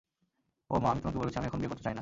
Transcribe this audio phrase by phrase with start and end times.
[0.69, 1.89] ও মা, আমি তোমাকে বলেছি, আমি এখন বিয়ে করতে চাই না।